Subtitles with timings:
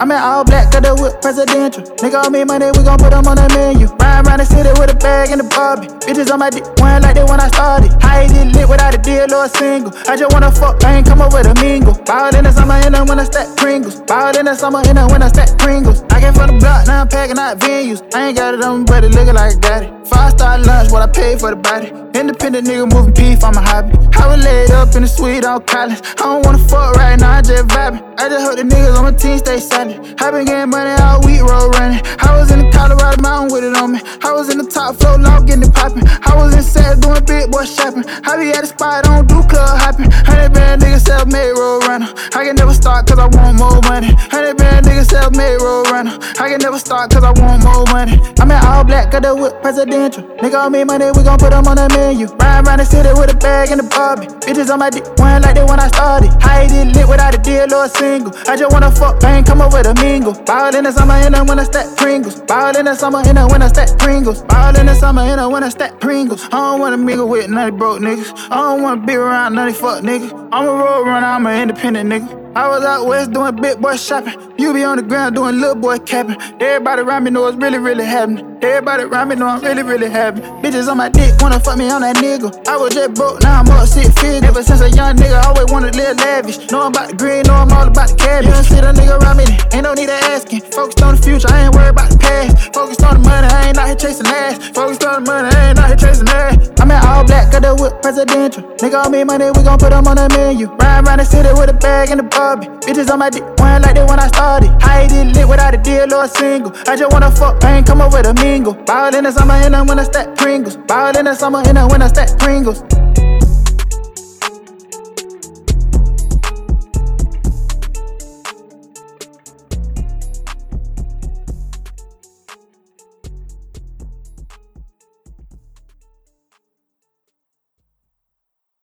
[0.00, 1.82] I'm in all black, got the whip presidential.
[2.02, 3.86] Nigga, all me money, we gon' put them on the menu.
[4.02, 5.86] Ride around the city with a bag and a Barbie.
[6.02, 7.94] Bitches on my dick, one like they when I started.
[8.02, 9.94] I ain't lit without a deal or a single.
[10.10, 11.94] I just wanna fuck, I ain't come with a mingle.
[12.02, 14.02] Ball in the summer, in the winter, stack Pringles.
[14.02, 16.02] Ball in the summer, in the winter, stack Pringles.
[16.10, 18.02] I came from the block, now I'm packing out venues.
[18.14, 19.94] I ain't got it on, but it looking like I it.
[20.10, 21.90] Five star lunch, what I paid for the body.
[22.14, 23.98] Independent nigga moving beef on my hobby.
[24.14, 25.98] I was laid up in the suite on college.
[26.22, 27.98] I don't wanna fuck right now, I just vibing.
[28.16, 29.98] I just hope the niggas on my team stay solid.
[30.22, 32.00] I been getting money all week, road running.
[32.22, 34.00] I was in the Colorado Mountain with it on me.
[34.22, 36.06] I was in the top floor, log getting it popping.
[36.06, 38.06] I was in Saks doing big boy shopping.
[38.06, 40.14] I be at the spot, I don't do club hopping.
[40.14, 42.06] Hundred band nigga self made road runner.
[42.38, 44.14] I can never start cause I want more money.
[44.30, 46.14] Hundred band nigga self made road runner.
[46.38, 48.22] I can never start cause I want more money.
[48.38, 50.22] I'm in all black, got the whip presidential.
[50.38, 52.26] Nigga, all me money, we gon' put them on the menu.
[52.36, 54.26] Ride around the city with a bag and a Barbie.
[54.44, 56.30] Bitches on my dick, one like they when I started.
[56.42, 58.32] I ain't lit without a deal or a single.
[58.48, 60.34] I just wanna fuck, bang, come with a mingle.
[60.44, 62.40] Ball in the summer, in the winter, stack Pringles.
[62.42, 64.42] Ball in the summer, in the winter, stack Pringles.
[64.42, 66.44] Ball in the summer, in the winter, stack Pringles.
[66.46, 68.30] I don't wanna mingle with none of broke niggas.
[68.50, 70.32] I don't wanna be around none of fuck niggas.
[70.52, 72.43] I'm a road runner, I'm an independent nigga.
[72.56, 74.38] I was out west doing big boy shopping.
[74.56, 76.40] You be on the ground doing little boy capping.
[76.62, 78.46] Everybody around me know it's really, really happening.
[78.62, 80.40] Everybody around me know I'm really, really happy.
[80.62, 82.54] Bitches on my dick wanna fuck me on that nigga.
[82.68, 84.44] I was just broke, now I'm up six figures.
[84.44, 86.70] Ever since a young nigga, always wanna live lavish.
[86.70, 88.46] Know I'm about the green, know I'm all about the cabbage.
[88.46, 90.60] You don't see the nigga around me, ain't no need of asking.
[90.70, 92.72] Focused on the future, I ain't worried about the past.
[92.72, 94.62] Focused on the money, I ain't out here chasing ass.
[94.70, 96.70] Focused on the money, I ain't out here chasing ass.
[96.78, 97.74] I'm in all black, got the
[98.04, 98.62] presidential.
[98.84, 100.68] Nigga, all me money, we gon' put them on the menu.
[100.76, 102.66] Ride around the city with a bag and a Barbie.
[102.84, 104.68] Bitches on my dick, one like they when I started.
[104.82, 106.72] I did lit without a deal or a single.
[106.86, 108.74] I just wanna fuck, I ain't come up with a mingle.
[108.74, 110.76] Ball in the summer, in the winter, stack Pringles.
[110.76, 112.82] Ball in the summer, in the winter, stack Pringles.